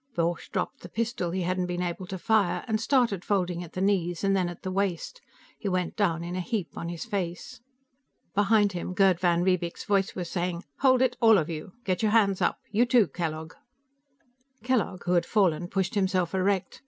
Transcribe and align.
Borch 0.15 0.49
dropped 0.49 0.79
the 0.79 0.89
pistol 0.89 1.29
he 1.29 1.43
hadn't 1.43 1.67
been 1.67 1.83
able 1.83 2.07
to 2.07 2.17
fire, 2.17 2.65
and 2.67 2.81
started 2.81 3.23
folding 3.23 3.63
at 3.63 3.73
the 3.73 3.81
knees 3.81 4.23
and 4.23 4.35
then 4.35 4.49
at 4.49 4.63
the 4.63 4.71
waist. 4.71 5.21
He 5.59 5.69
went 5.69 5.95
down 5.95 6.23
in 6.23 6.35
a 6.35 6.41
heap 6.41 6.69
on 6.75 6.89
his 6.89 7.05
face. 7.05 7.61
Behind 8.33 8.71
him, 8.71 8.95
Gerd 8.95 9.19
van 9.19 9.43
Riebeek's 9.43 9.83
voice 9.83 10.15
was 10.15 10.27
saying, 10.27 10.63
"Hold 10.79 11.03
it, 11.03 11.17
all 11.21 11.37
of 11.37 11.51
you; 11.51 11.73
get 11.83 12.01
your 12.01 12.13
hands 12.13 12.41
up. 12.41 12.57
You, 12.71 12.87
too, 12.87 13.09
Kellogg." 13.09 13.53
Kellogg, 14.63 15.03
who 15.03 15.13
had 15.13 15.27
fallen, 15.27 15.67
pushed 15.67 15.93
himself 15.93 16.33
erect. 16.33 16.79